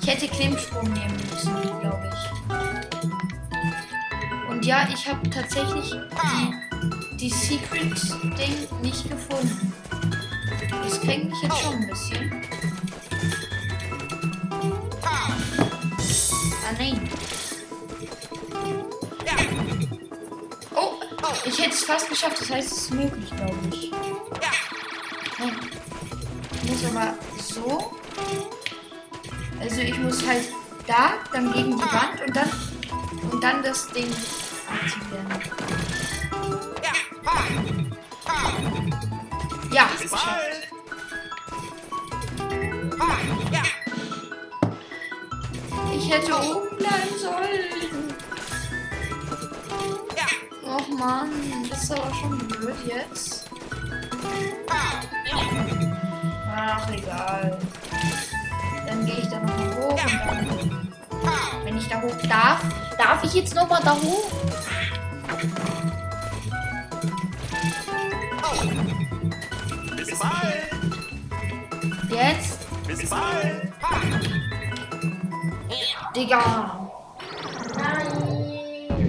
Ich 0.00 0.08
hätte 0.08 0.28
Klimmsprung 0.28 0.92
nehmen 0.92 1.16
müssen, 1.28 1.71
ja, 4.64 4.88
ich 4.92 5.08
habe 5.08 5.28
tatsächlich 5.28 5.90
die, 5.90 7.16
die 7.16 7.30
Secret-Ding 7.30 8.80
nicht 8.80 9.10
gefunden. 9.10 9.72
Das 10.84 11.00
kränkt 11.00 11.30
mich 11.30 11.42
jetzt 11.42 11.58
schon 11.58 11.74
ein 11.74 11.86
bisschen. 11.88 12.42
Ah, 15.04 15.30
nein. 16.78 17.08
Oh, 20.74 20.92
ich 21.44 21.58
hätte 21.58 21.70
es 21.70 21.84
fast 21.84 22.08
geschafft. 22.08 22.40
Das 22.40 22.50
heißt, 22.50 22.72
es 22.72 22.78
ist 22.78 22.94
möglich, 22.94 23.30
glaube 23.36 23.56
ich. 23.70 23.90
Nein. 25.38 25.56
Ich 26.62 26.70
muss 26.70 26.84
aber 26.84 27.14
so. 27.38 27.92
Also 29.60 29.80
ich 29.80 29.98
muss 29.98 30.26
halt 30.26 30.44
da, 30.86 31.14
dann 31.32 31.52
gegen 31.52 31.76
die 31.76 31.82
Wand 31.82 32.20
und 32.26 32.36
dann 32.36 32.50
und 33.30 33.42
dann 33.42 33.62
das 33.62 33.88
Ding 33.88 34.08
aktivieren. 34.82 35.26
Ja, 39.72 39.88
Bis 39.98 40.10
geschafft. 40.10 40.72
Ich 45.96 46.10
hätte 46.10 46.34
oben 46.34 46.76
bleiben 46.76 47.18
sollen. 47.18 48.12
Och 50.64 50.88
man, 50.98 51.28
das 51.70 51.82
ist 51.84 51.92
aber 51.92 52.14
schon 52.14 52.38
blöd 52.48 52.74
jetzt. 52.86 53.46
Ach, 56.54 56.90
egal. 56.90 57.58
Dann 58.86 59.06
gehe 59.06 59.18
ich 59.18 59.28
da 59.28 59.40
noch 59.40 59.56
mal 59.56 59.76
hoch 59.76 59.90
und 59.90 60.46
dann, 60.46 61.64
wenn 61.64 61.78
ich 61.78 61.88
da 61.88 62.00
hoch 62.00 62.16
darf, 62.28 62.60
darf 62.98 63.24
ich 63.24 63.34
jetzt 63.34 63.54
noch 63.54 63.68
mal 63.68 63.80
da 63.82 63.94
hoch? 63.94 64.30
Bis 69.96 70.18
bald. 70.18 70.70
Jetzt? 72.10 72.58
Bis 72.86 73.10
bald. 73.10 73.72
Digga. 76.14 76.88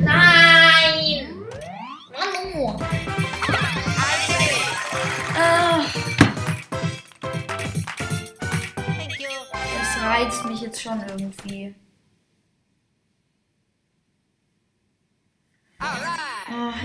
Nein. 0.01 1.27
Ah. 5.35 5.85
Das 9.77 10.03
reizt 10.03 10.45
mich 10.45 10.61
jetzt 10.61 10.81
schon 10.81 11.01
irgendwie. 11.09 11.75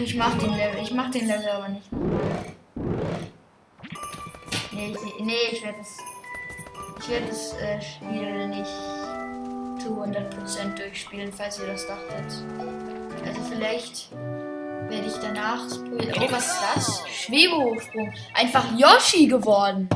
Ich 0.02 0.14
mach 0.14 0.36
den 0.38 0.54
Level. 0.54 0.82
Ich 0.82 0.92
mach 0.92 1.10
den 1.10 1.26
Level 1.26 1.48
aber 1.48 1.68
nicht. 1.68 1.92
Nee, 4.72 4.94
ich, 4.94 5.24
nee, 5.24 5.32
ich 5.52 5.62
werde 5.62 5.78
das. 5.78 5.96
Ich 7.00 7.08
werde 7.08 7.26
das 7.26 7.54
äh, 7.54 7.80
Spiel 7.80 8.48
nicht 8.48 8.70
zu 9.80 9.90
100% 9.90 10.74
durchspielen, 10.76 11.32
falls 11.32 11.58
ihr 11.60 11.66
das 11.66 11.86
dachtet. 11.86 12.44
Also 13.24 13.40
vielleicht 13.48 14.10
werde 14.88 15.06
ich 15.06 15.14
danach. 15.14 15.64
Oh, 15.66 16.32
was 16.32 16.46
ist 16.46 16.62
das? 16.74 17.02
Schwebehochsprung. 17.08 18.12
Einfach 18.34 18.64
Yoshi 18.76 19.26
geworden. 19.26 19.88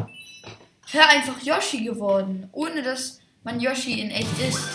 Ja, 0.92 1.08
einfach 1.08 1.40
Yoshi 1.42 1.84
geworden. 1.84 2.48
Ohne 2.52 2.82
dass 2.82 3.20
man 3.44 3.60
Yoshi 3.60 4.00
in 4.00 4.10
echt 4.10 4.38
ist. 4.38 4.68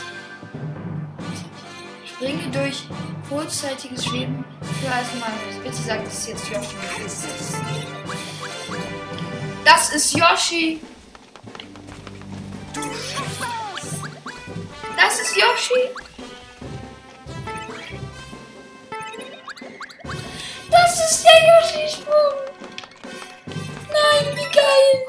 Springe 2.05 2.49
durch 2.51 2.83
kurzzeitiges 3.29 4.05
Schweben 4.05 4.45
für 4.79 4.87
erstmal. 4.87 5.31
Bitte 5.63 5.75
sagt, 5.75 6.07
das 6.07 6.27
jetzt 6.27 6.49
Yoshi. 6.49 6.75
Das 9.63 9.93
ist 9.93 10.15
Yoshi. 10.15 10.79
Das 14.95 15.19
ist 15.19 15.35
Yoshi. 15.35 15.89
Das 20.69 21.11
ist 21.11 21.23
der 21.23 21.39
Yoshi-Sprung. 21.47 22.33
Nein, 23.45 24.35
wie 24.35 24.49
geil. 24.53 25.05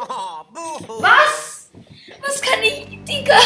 Was? 1.00 1.70
Was 2.20 2.40
kann 2.40 2.62
ich, 2.62 2.86
Digga? 3.04 3.38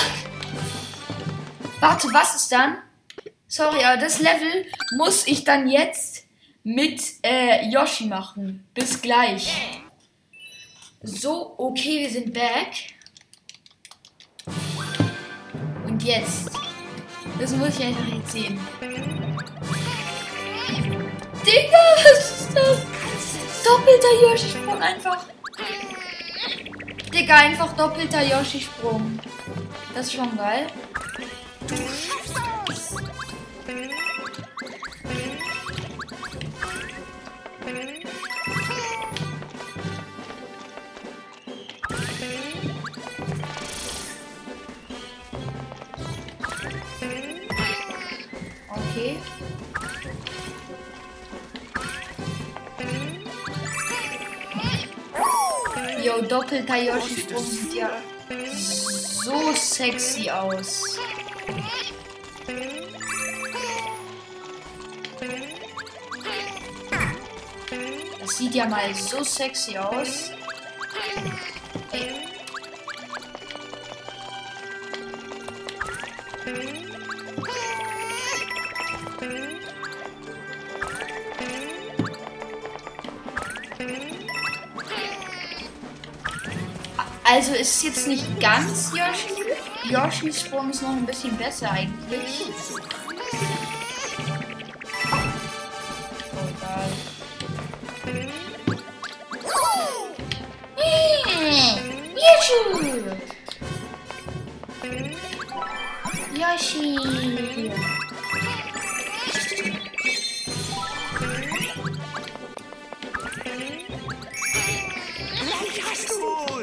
Warte, 1.80 2.08
was 2.12 2.35
ist 2.37 2.52
dann? 2.52 2.78
Sorry, 3.54 3.84
aber 3.84 4.00
das 4.00 4.18
Level 4.18 4.64
muss 4.96 5.26
ich 5.26 5.44
dann 5.44 5.68
jetzt 5.68 6.24
mit 6.64 7.02
äh, 7.22 7.68
Yoshi 7.68 8.06
machen. 8.06 8.66
Bis 8.72 9.02
gleich. 9.02 9.82
So, 11.02 11.54
okay, 11.58 12.00
wir 12.00 12.08
sind 12.08 12.32
back. 12.32 12.72
Und 15.86 16.02
jetzt. 16.02 16.48
Das 17.38 17.54
muss 17.54 17.78
ich 17.78 17.84
einfach 17.84 18.06
jetzt 18.06 18.32
sehen. 18.32 18.58
Digga, 21.44 21.78
was 22.04 22.40
ist 22.40 22.56
das? 22.56 23.64
Doppelter 23.64 24.22
Yoshi-Sprung 24.22 24.80
einfach. 24.80 25.26
Digga, 27.12 27.36
einfach 27.36 27.76
doppelter 27.76 28.22
Yoshi-Sprung. 28.22 29.18
Das 29.94 30.06
ist 30.06 30.14
schon 30.14 30.34
geil. 30.38 30.68
Okay. 33.72 33.96
Yo, 56.02 56.20
doppelter 56.22 56.76
Yoshi-Sprung 56.76 57.44
sieht 57.44 57.74
ja 57.74 57.90
so 59.24 59.52
sexy 59.54 60.30
aus. 60.30 60.98
Sieht 68.42 68.57
ja 68.57 68.66
mal 68.66 68.92
so 68.92 69.22
sexy 69.22 69.78
aus. 69.78 70.33
Also 87.24 87.55
ist 87.55 87.85
jetzt 87.85 88.09
nicht 88.09 88.40
ganz 88.40 88.92
Yoshi. 88.92 89.92
Yoshis 89.92 90.40
Sprung 90.40 90.70
ist 90.70 90.83
noch 90.83 90.90
ein 90.90 91.07
bisschen 91.07 91.37
besser 91.37 91.70
eigentlich. 91.70 92.42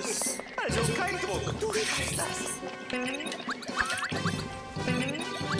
Du's. 0.01 0.37
Also 0.57 0.93
kein 0.93 1.19
Druck. 1.19 1.59
Du 1.59 1.73
schaffst 1.73 2.17
das. 2.17 2.27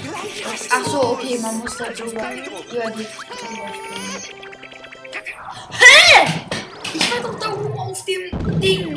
Gleich 0.02 0.45
hast 0.45 0.69
Ach 0.71 0.86
so, 0.86 1.02
okay, 1.12 1.38
man 1.39 1.58
muss 1.60 1.78
da 1.78 1.86
drüber, 1.86 2.32
über 2.34 2.91
die. 2.91 3.08
Hä? 5.71 6.28
Ich 6.93 7.12
war 7.12 7.19
doch 7.21 7.39
da 7.39 7.54
oben 7.54 7.80
auf 7.80 8.06
dem 8.06 8.60
Ding, 8.60 8.93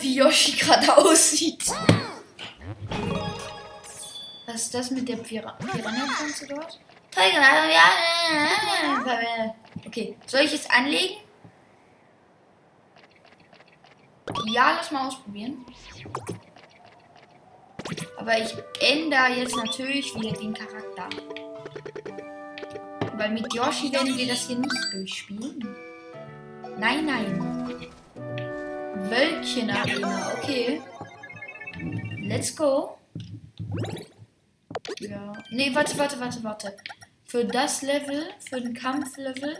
wie 0.00 0.16
Yoshi 0.16 0.56
gerade 0.56 0.96
aussieht. 0.96 1.64
Was 4.46 4.62
ist 4.62 4.74
das 4.74 4.90
mit 4.90 5.08
der 5.08 5.16
Pira 5.16 5.52
Piranha-Pflanze 5.52 6.46
dort? 6.48 6.80
Okay, 9.86 10.16
soll 10.26 10.40
ich 10.40 10.54
es 10.54 10.68
anlegen? 10.68 11.16
Ja, 14.46 14.72
lass 14.76 14.90
mal 14.90 15.08
ausprobieren. 15.08 15.64
Aber 18.18 18.38
ich 18.38 18.54
ändere 18.80 19.28
jetzt 19.36 19.56
natürlich 19.56 20.14
wieder 20.14 20.32
den 20.32 20.54
Charakter. 20.54 21.08
Weil 23.14 23.30
mit 23.30 23.52
Yoshi 23.52 23.92
werden 23.92 24.16
wir 24.16 24.28
das 24.28 24.46
hier 24.46 24.58
nicht 24.58 24.92
durchspielen. 24.92 25.76
Nein, 26.78 27.06
nein. 27.06 28.49
Wölkchen 29.08 29.70
Arena, 29.70 30.34
okay. 30.36 30.80
Let's 32.22 32.54
go. 32.54 32.98
Ja. 35.00 35.32
Nee, 35.50 35.74
warte, 35.74 35.96
warte, 35.98 36.20
warte, 36.20 36.44
warte. 36.44 36.76
Für 37.24 37.44
das 37.44 37.82
Level, 37.82 38.24
für 38.48 38.60
den 38.60 38.74
Kampflevel, 38.74 39.58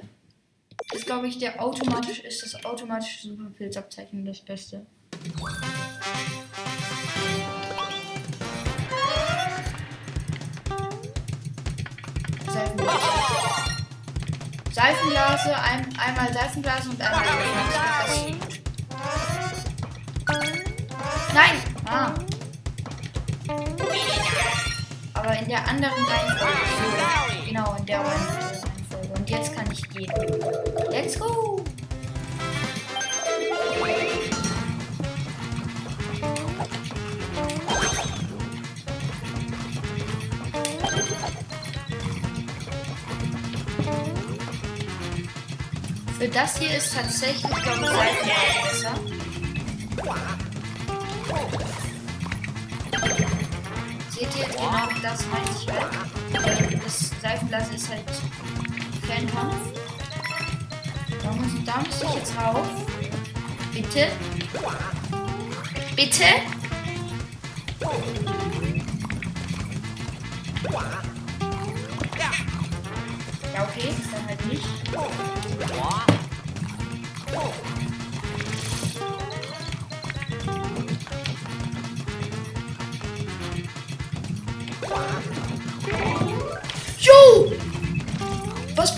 ist 0.93 1.07
glaube 1.07 1.29
ich 1.29 1.39
der 1.39 1.63
automatisch 1.63 2.21
ist 2.21 2.43
das 2.43 2.65
automatische 2.65 3.29
Superpilzabzeichen 3.29 4.25
das 4.25 4.41
Beste. 4.41 4.87
Seifenblase. 12.47 13.07
Seifenblase, 14.73 15.57
ein, 15.57 15.99
einmal 15.99 16.33
Seifenblase 16.33 16.91
und 16.91 17.01
einmal 17.01 17.25
Seifenblase. 17.25 18.60
Nein! 21.33 21.63
Ah. 21.87 22.13
Aber 25.15 25.39
in 25.39 25.49
der 25.49 25.67
anderen 25.69 26.05
Reihenfolge. 26.05 27.47
Genau, 27.47 27.77
in 27.77 27.87
der 27.87 28.01
Reihenfolge. 28.01 29.09
Und 29.17 29.31
jetzt 29.31 29.55
kann 29.55 29.71
ich 29.71 29.89
gehen. 29.91 30.13
Let's 30.91 31.19
go! 31.19 31.65
Für 46.19 46.29
das 46.29 46.59
hier 46.59 46.77
ist 46.77 46.95
tatsächlich, 46.95 47.43
glaube 47.63 47.81
ich, 47.81 47.89
Seifenblase 47.89 48.69
besser. 48.69 49.20
Seht 54.21 54.37
ihr, 54.37 54.49
genau 54.49 54.87
das 55.01 55.25
meine 55.29 55.49
ich 55.49 55.67
halt. 55.73 56.85
Das 56.85 57.11
Seifenblasen 57.23 57.75
ist 57.75 57.89
halt 57.89 58.05
Fernkampf. 59.07 59.57
Da 61.23 61.33
muss, 61.33 61.65
da 61.65 61.79
muss 61.79 62.03
ich 62.03 62.15
jetzt 62.17 62.37
rauf. 62.37 62.67
Bitte. 63.73 64.09
Bitte. 65.97 66.25
Ja, 73.55 73.63
okay, 73.65 73.95
dann 74.13 74.27
halt 74.27 74.47
nicht. 74.47 74.69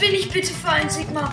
Bin 0.03 0.15
ich 0.17 0.29
bitte 0.29 0.53
für 0.53 0.69
ein 0.69 0.91
Sigma? 0.91 1.33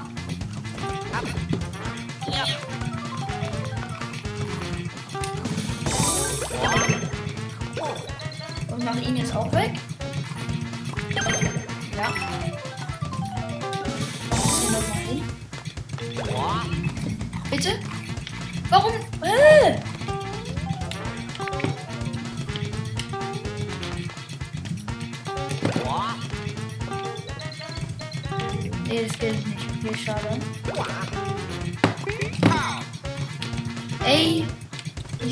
Und 8.68 8.86
mache 8.86 9.00
ihn 9.00 9.18
jetzt 9.18 9.36
auch 9.36 9.52
weg. 9.54 9.72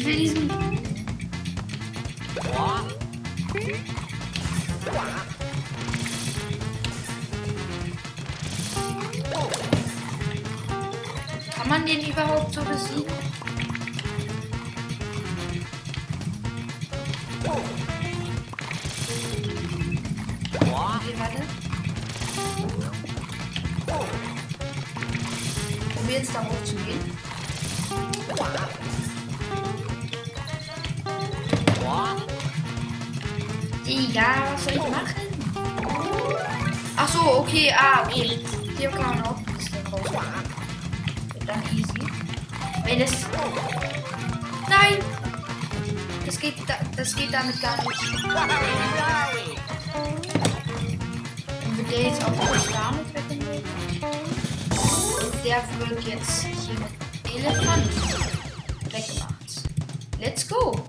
Will 0.08 0.16
diesen. 0.16 0.50
Kann 11.56 11.70
man 11.70 11.86
den 11.86 12.10
überhaupt 12.10 12.54
so 12.54 12.62
besiegen? 12.62 13.04
Okay, 20.62 21.16
warte. 21.18 21.44
Probier 25.96 26.18
jetzt 26.18 26.34
da 26.34 26.40
hoch 26.46 26.68
Digga, 33.88 34.52
was 34.52 34.64
soll 34.66 34.74
ich 34.74 34.90
machen? 34.90 35.16
Ach 36.98 37.08
so, 37.08 37.22
okay, 37.40 37.74
ah, 37.74 38.04
okay. 38.06 38.40
Hier 38.78 38.90
kann 38.90 39.16
man 39.16 39.22
auch 39.24 39.38
ein 39.38 39.46
bisschen 39.46 39.88
rausmachen. 39.88 40.44
Dann 41.46 41.64
easy. 41.72 42.02
Wenn 42.84 43.00
es. 43.00 43.14
Nein! 44.68 44.98
Das 46.26 46.38
geht, 46.38 46.56
da, 46.68 46.74
das 46.98 47.16
geht 47.16 47.34
damit 47.34 47.62
gar 47.62 47.78
nicht. 47.78 48.02
Dann 51.64 51.78
wird 51.78 51.90
der 51.90 52.02
jetzt 52.02 52.26
auch 52.26 52.36
kurz 52.38 52.68
damit 52.68 53.14
weggenommen. 53.14 53.64
Und 55.22 55.46
der 55.46 55.64
wird 55.80 56.04
jetzt 56.04 56.42
hier 56.42 56.74
mit 56.74 56.92
Elefant 57.34 57.88
weggemacht. 58.92 59.64
Let's 60.20 60.46
go! 60.46 60.87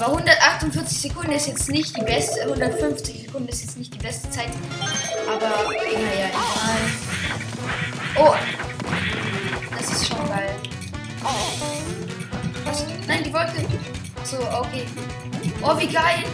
Aber 0.00 0.12
148 0.12 0.98
Sekunden 0.98 1.32
ist 1.32 1.46
jetzt 1.46 1.68
nicht 1.68 1.94
die 1.94 2.00
beste, 2.00 2.40
150 2.40 3.26
Sekunden 3.26 3.48
ist 3.48 3.60
jetzt 3.60 3.76
nicht 3.76 3.92
die 3.92 3.98
beste 3.98 4.30
Zeit. 4.30 4.48
Aber 5.28 5.46
naja, 5.46 6.30
egal. 6.30 6.40
Oh! 8.16 8.34
Das 9.78 9.92
ist 9.92 10.08
schon 10.08 10.26
geil. 10.26 10.56
Was? 12.64 12.86
Nein, 13.06 13.24
die 13.24 13.32
Wolke. 13.32 13.62
So, 14.24 14.38
okay. 14.38 14.86
Oh, 15.62 15.78
wie 15.78 15.86
geil! 15.86 16.24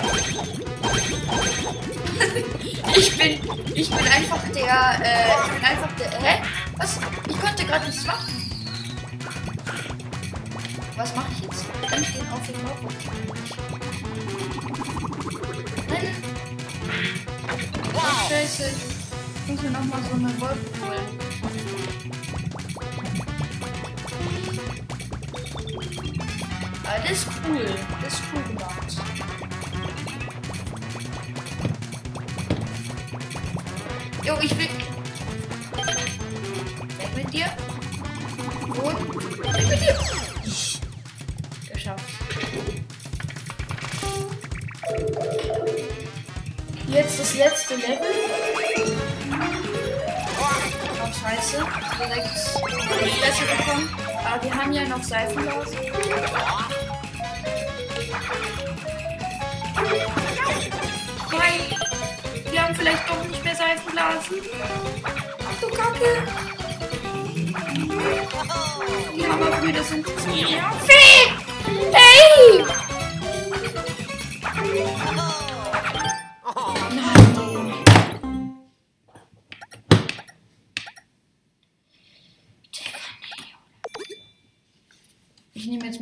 ich 2.96 3.18
bin, 3.18 3.40
ich 3.74 3.90
bin 3.90 4.06
einfach 4.06 4.40
der, 4.54 5.00
äh, 5.04 5.34
ich 5.44 5.50
bin 5.52 5.64
einfach 5.64 5.92
der, 5.98 6.18
hä? 6.18 6.40
Was? 6.78 6.98
Ich 7.28 7.38
konnte 7.38 7.66
gerade 7.66 7.84
nichts 7.84 8.06
machen. 8.06 8.39
Was 11.00 11.16
mache 11.16 11.28
ich 11.32 11.40
jetzt? 11.40 11.64
Kann 11.88 12.02
ich 12.02 12.12
den 12.12 12.28
auf 12.28 12.46
den 12.46 12.62
Bauch 12.62 12.76
Nein. 15.88 16.14
Oh, 17.94 18.28
scheiße. 18.28 18.64
Ich 18.68 19.50
muss 19.50 19.62
mir 19.62 19.70
nochmal 19.70 20.00
so 20.02 20.14
eine 20.16 20.38
Wolke 20.38 20.70
holen. 20.84 21.18
Aber 26.84 26.98
das 27.00 27.12
ist 27.12 27.28
cool. 27.48 27.64
Das 28.02 28.12
ist 28.12 28.22
cool 28.34 28.42
gemacht. 28.42 28.96
Jo, 34.22 34.34
ich 34.42 34.58
will. 34.58 34.79
Letzte 47.70 47.88
Level. 47.88 48.08
Oh, 50.40 51.12
scheiße. 51.22 51.64
Direkt 51.98 52.30
die 53.04 53.10
Fresse 53.20 53.44
bekommen. 53.44 53.86
Aber 54.24 54.42
wir 54.42 54.54
haben 54.54 54.72
ja 54.72 54.88
noch 54.88 55.02
Seifenblasen. 55.02 55.78
Nein. 61.30 61.60
Wir 62.50 62.62
haben 62.62 62.74
vielleicht 62.74 63.08
doch 63.08 63.24
nicht 63.24 63.44
mehr 63.44 63.54
Seifenblasen. 63.54 64.36
Ach 65.04 65.60
du 65.60 65.68
Kacke. 65.68 66.26
Die 69.14 69.26
Hammerbrüder 69.28 69.84
sind 69.84 70.06
zu 70.06 70.28
nervig. 70.28 71.34
Hey! 71.92 72.64
Nein. 74.42 75.49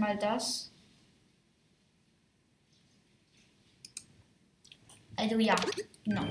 Mal 0.08 0.16
das. 0.16 0.70
Also 5.16 5.38
ja, 5.38 5.56
genau. 6.04 6.24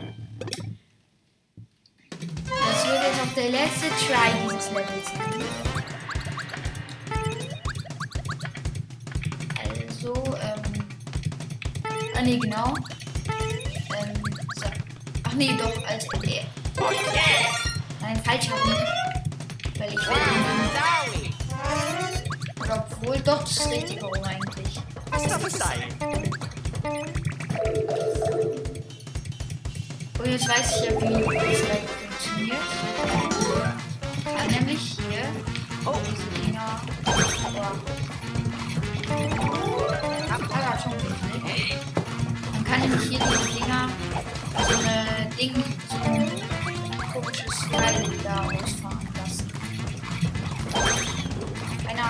Das 2.09 2.87
wird 2.87 3.03
jetzt 3.03 3.21
auch 3.21 3.33
der 3.35 3.49
letzte 3.51 3.89
Try 3.89 4.31
dieses 4.43 4.71
Levels. 4.71 5.11
Also, 9.63 10.13
ähm. 10.41 10.87
Ah 12.15 12.21
ne, 12.21 12.39
genau. 12.39 12.73
Ähm, 13.93 14.23
so. 14.55 14.65
Ach 15.23 15.33
nee, 15.33 15.55
doch, 15.57 15.85
als 15.85 16.05
äh, 16.23 16.45
Nein, 18.01 18.23
falsch 18.23 18.47
herum. 18.47 18.73
Weil 19.77 19.89
ich 19.89 20.07
will 20.07 21.16
Oder 22.67 22.85
obwohl, 22.91 23.17
doch, 23.19 23.39
das 23.43 23.51
ist 23.51 23.69
richtig 23.69 23.95
herum 23.95 24.23
eigentlich. 24.23 24.81
Und 30.19 30.31
jetzt 30.31 30.49
weiß 30.49 30.75
ich 30.75 30.85
ja, 30.85 30.91
wie 30.99 31.05
das 31.05 31.61
Level 31.61 31.87
funktioniert. 31.87 32.57
Ich 34.17 34.25
kann 34.25 34.47
nämlich 34.51 34.81
hier 34.97 35.23
oh. 35.85 35.95
diese 36.09 36.27
Dinger. 36.45 36.81
Ah, 40.49 40.77
schon. 40.83 40.93
Dann 42.53 42.63
kann 42.65 42.81
ich 42.83 43.01
hier 43.07 43.19
diese 43.19 43.47
Dinger 43.59 43.83
so 44.67 44.75
eine 44.79 45.29
Ding, 45.39 45.55
so 45.87 45.95
ein 46.09 46.29
komisches 47.13 47.55
Teil 47.71 48.03
da 48.23 48.35
ausfahren 48.41 48.76
So. 51.97 52.03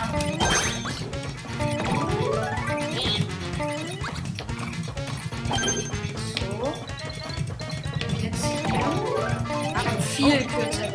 Jetzt 8.21 8.43
habe 9.75 10.01
viel 10.01 10.45
kürzer. 10.45 10.93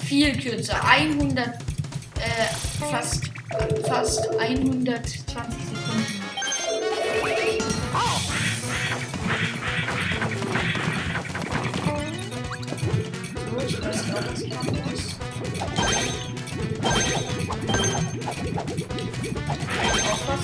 Viel 0.00 0.36
kürzer. 0.40 0.84
100, 0.84 1.46
äh, 1.46 1.52
fast, 2.90 3.30
fast 3.86 4.28
120 4.36 5.23
Ich 20.34 20.40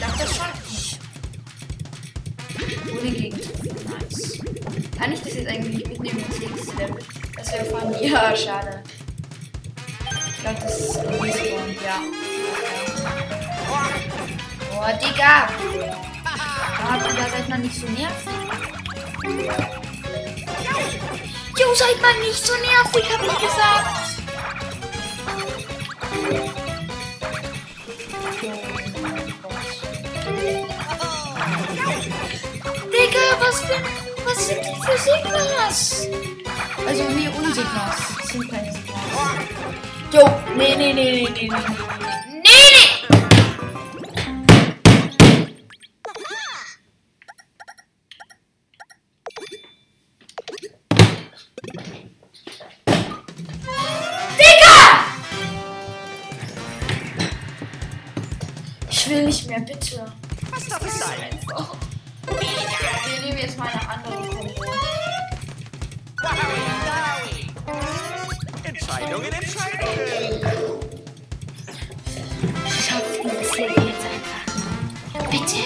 dachte, 0.00 0.18
das 0.18 0.34
schafft 0.36 0.70
nicht. 0.70 0.98
Ohne 2.90 3.10
Gegentreffen. 3.10 3.76
Nice. 3.88 4.38
Kann 4.98 5.12
ich 5.12 5.20
das 5.20 5.34
jetzt 5.34 5.48
eigentlich 5.48 5.86
mitnehmen 5.86 6.18
ins 6.18 6.38
nächste 6.40 6.76
Level? 6.76 6.98
Das 7.36 7.52
wäre 7.52 7.64
von 7.66 7.94
Ja, 8.02 8.34
schade. 8.36 8.82
Ich 10.26 10.40
glaube, 10.40 10.60
das 10.62 10.80
ist 10.80 10.96
respawned, 10.96 11.80
ja. 11.84 12.00
Boah, 14.72 14.92
Digga! 14.94 15.48
Da 17.14 17.28
seid 17.30 17.48
mal 17.48 17.58
nicht 17.58 17.76
so 17.76 17.86
nervig. 17.86 18.32
Jo, 21.58 21.74
seid 21.74 22.00
mal 22.02 22.18
nicht 22.18 22.44
so 22.44 22.52
nervig, 22.54 23.04
hab 23.12 23.22
ich 23.22 23.38
gesagt. 23.38 24.01
Digga, 32.92 33.26
was 33.40 33.60
für, 33.60 33.78
was 34.24 34.46
sind 34.46 34.60
die 34.64 34.76
für 34.80 34.98
Sigmas? 34.98 36.08
Also 36.86 37.02
wir 37.16 37.30
Unsigmas. 37.36 37.96
Das 38.18 38.28
sind 38.30 38.50
keine 38.50 38.72
Sigmas. 38.72 38.96
Jo, 40.12 40.24
nee, 40.56 40.74
nee, 40.76 40.92
nee, 40.92 41.12
nee, 41.12 41.28
nee, 41.28 41.30
nee, 41.34 41.48
nee, 41.48 41.91
bitte. 59.64 60.04
Was 60.50 60.66
darf 60.66 60.84
es 60.86 60.98
sein? 60.98 61.38
Wir 62.26 63.20
nehmen 63.24 63.38
jetzt 63.38 63.58
mal 63.58 63.68
eine 63.68 63.88
andere 63.88 64.28
Kombo. 64.28 64.64
Entscheidungen, 68.64 69.32
Entscheidungen. 69.32 70.40
Schaff 72.66 73.02
dieses 73.22 73.56
Level 73.58 73.86
jetzt 73.88 74.06
einfach. 74.06 74.42
Bitte. 75.30 75.62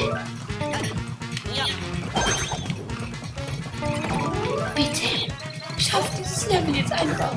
Bitte. 4.75 5.33
Schaff 5.79 6.11
dieses 6.19 6.47
Level 6.49 6.77
jetzt 6.77 6.93
einfach. 6.93 7.33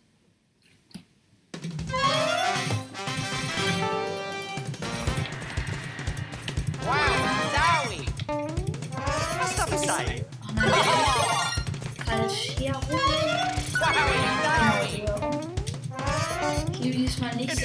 Was 9.38 9.56
darf 9.56 9.72
es 9.72 9.82
sein? 9.82 10.24
Ach 10.42 10.52
nein. 10.54 10.72
Calciaro. 12.04 12.80
Ich 16.72 16.78
liebe 16.78 16.96
diesmal 16.98 17.36
nicht 17.36 17.56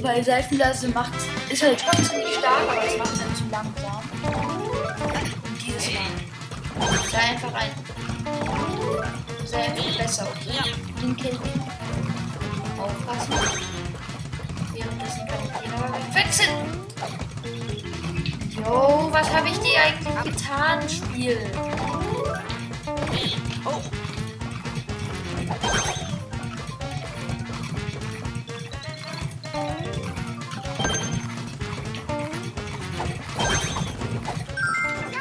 weil 0.00 0.24
Seifenblase 0.24 0.88
macht, 0.88 1.12
ist 1.50 1.62
halt 1.62 1.80
trotzdem 1.80 2.18
nicht 2.20 2.38
stark, 2.38 2.62
aber 2.68 2.84
es 2.86 2.96
macht 2.96 3.20
dann 3.20 3.34
zu 3.34 3.44
langsam. 3.50 4.02
Und 5.44 5.66
dieses 5.66 5.92
Mal. 5.92 6.02
Sei 7.10 7.18
einfach 7.18 7.52
ein. 7.54 7.87
Sei 9.44 9.62
einfach 9.62 9.96
besser, 9.96 10.26
okay? 10.34 10.74
Den 11.00 11.16
kennt 11.16 11.40
ihr. 11.44 12.82
Aufpassen. 12.82 13.34
Währenddessen 14.72 15.26
kann 15.26 15.40
ich 15.44 15.50
den 15.62 15.72
aber 15.72 16.14
wechseln. 16.14 16.88
Jo, 18.50 19.08
was 19.10 19.32
habe 19.32 19.48
ich 19.48 19.58
dir 19.58 19.80
eigentlich 19.80 20.34
getan, 20.34 20.88
Spiel? 20.88 21.38
Oh, 23.64 23.82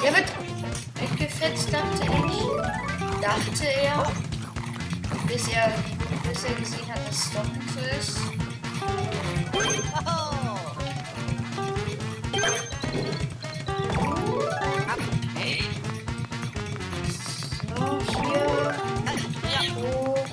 Der 0.03 0.15
wird 0.15 0.31
weggefetzt, 0.95 1.73
dachte 1.73 2.03
ich. 2.03 2.16
Dachte 3.27 3.67
er. 3.67 4.09
Bis 5.27 5.49
er, 5.49 5.73
bis 6.23 6.43
er 6.45 6.53
gesehen 6.55 6.87
hat, 6.87 7.05
dass 7.05 7.25
es 7.25 7.31
doch 7.33 7.43
nicht 7.43 7.69
so 7.73 7.79
ist. 7.99 8.17
So, 17.67 17.99
hier. 18.21 18.45
Hoch. 19.75 20.27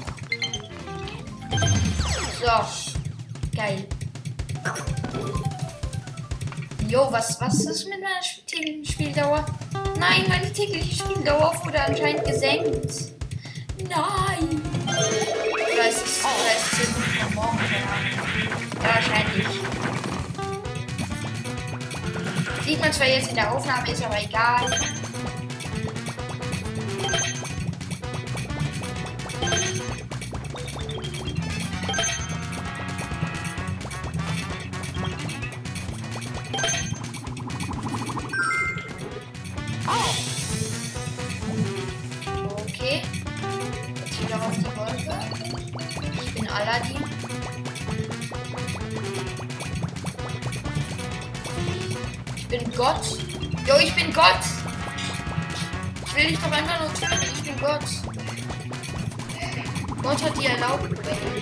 So. 2.40 2.56
Geil. 3.56 3.88
Jo, 6.88 7.08
was, 7.10 7.40
was 7.40 7.54
ist 7.64 7.88
mit 7.88 8.00
meiner 8.00 8.22
Spieldauer? 8.84 9.44
Nein, 10.08 10.24
meine 10.28 10.52
tägliche 10.52 11.02
Spieldauer 11.02 11.54
wurde 11.64 11.82
anscheinend 11.82 12.24
gesenkt. 12.24 13.12
Nein. 13.88 14.60
Oder 14.84 15.88
ist 15.88 16.04
es, 16.04 16.20
oder 16.20 16.52
ist 16.56 16.72
es 16.72 16.78
10 16.78 16.92
Minuten 16.92 17.26
am 17.26 17.34
Morgen? 17.34 17.58
wahrscheinlich. 18.80 19.46
Sieht 22.64 22.80
man 22.80 22.92
zwar 22.92 23.06
jetzt 23.06 23.28
in 23.30 23.34
der 23.34 23.52
Aufnahme, 23.52 23.90
ist 23.90 24.04
aber 24.04 24.22
egal. 24.22 25.03
Will 56.24 56.30
dich 56.30 56.40
doch 56.40 56.52
einfach 56.52 56.80
nur 56.80 56.94
töten. 56.94 57.22
Ich 57.34 57.42
bin 57.42 57.60
Gott. 57.60 57.84
Gott 60.02 60.22
hat 60.22 60.40
die 60.40 60.46
Erlaubnis. 60.46 60.98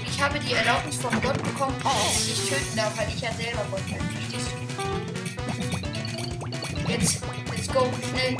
Ich 0.07 0.23
habe 0.23 0.38
die 0.40 0.55
Erlaubnis 0.55 0.97
von 0.97 1.11
Gott 1.21 1.42
bekommen, 1.42 1.75
dass 1.83 2.27
ich 2.27 2.40
dich 2.40 2.51
töten 2.51 2.77
darf, 2.77 2.97
weil 2.97 3.09
ich 3.09 3.21
ja 3.21 3.33
selber 3.33 3.64
Gott 3.71 3.87
bin. 3.87 3.99
Jetzt, 6.88 7.23
let's 7.51 7.68
go, 7.68 7.88
schnell. 8.11 8.37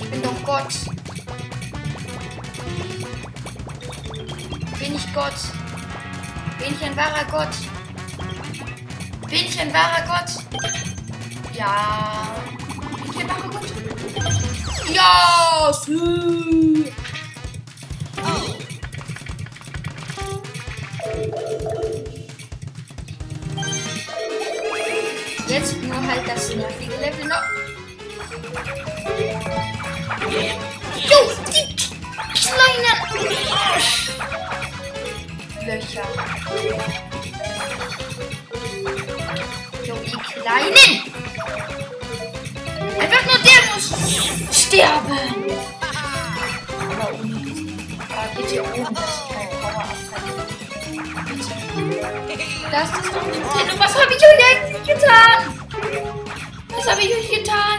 Ich 0.00 0.10
bin 0.10 0.22
doch 0.22 0.44
Gott. 0.44 0.72
Bin 4.78 4.94
ich 4.94 5.14
Gott? 5.14 5.34
Bin 6.58 6.74
ich 6.74 6.84
ein 6.84 6.96
wahrer 6.96 7.24
Gott? 7.30 7.54
Bin 9.28 9.38
ich 9.38 9.60
ein 9.60 9.72
wahrer 9.72 10.02
Gott? 10.06 10.44
Ja. 11.52 12.34
Bin 13.02 13.12
ich 13.12 13.20
ein 13.20 13.28
wahrer 13.28 13.48
Gott? 13.48 14.47
Ja! 14.94 15.72
Sü. 15.72 16.84
Jetzt 25.46 25.82
nur 25.82 25.96
halt 25.96 26.28
das 26.28 26.54
nervige 26.54 26.96
Level 26.96 27.26
noch. 27.26 27.42
Jo, 31.10 31.20
die 31.52 31.76
kleinen 32.34 32.98
Löcher. 35.66 36.08
Jo, 39.84 39.94
die 40.04 40.18
kleinen. 40.32 40.90
Einfach 43.00 43.24
nur 43.26 43.38
der 43.44 43.60
muss 43.74 43.86
sterben. 44.68 45.18
Aber 48.10 48.28
bitte 48.36 48.62
abfallen. 48.62 48.94
Bitte. 52.26 52.44
Das 52.70 52.90
doch 53.14 53.26
Nintendo. 53.26 53.78
Was 53.78 53.94
habe 53.94 54.12
ich 54.12 54.22
euch 54.22 54.38
eigentlich 54.44 54.86
getan? 54.86 55.38
Was 56.68 56.90
habe 56.90 57.00
ich 57.00 57.16
euch 57.16 57.30
getan? 57.30 57.78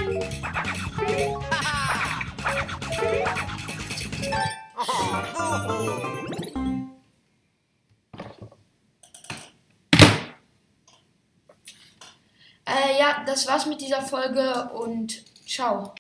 Äh, 12.66 13.00
ja, 13.00 13.24
das 13.26 13.48
war's 13.48 13.66
mit 13.68 13.82
dieser 13.82 14.02
Folge 14.02 14.70
und 14.74 15.24
ciao. 15.48 15.94